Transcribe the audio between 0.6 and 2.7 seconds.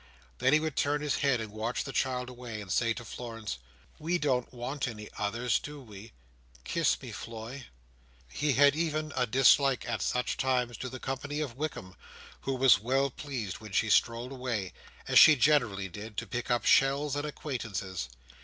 turn his head, and watch the child away,